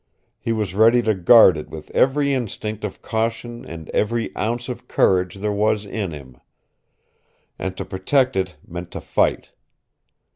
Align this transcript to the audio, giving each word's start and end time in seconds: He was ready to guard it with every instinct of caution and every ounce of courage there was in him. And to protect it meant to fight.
He 0.39 0.51
was 0.51 0.73
ready 0.73 1.03
to 1.03 1.13
guard 1.13 1.57
it 1.57 1.69
with 1.69 1.91
every 1.91 2.33
instinct 2.33 2.83
of 2.83 3.03
caution 3.03 3.63
and 3.63 3.87
every 3.91 4.35
ounce 4.35 4.67
of 4.67 4.87
courage 4.87 5.35
there 5.35 5.51
was 5.51 5.85
in 5.85 6.09
him. 6.11 6.37
And 7.59 7.77
to 7.77 7.85
protect 7.85 8.35
it 8.35 8.55
meant 8.67 8.89
to 8.93 8.99
fight. 8.99 9.49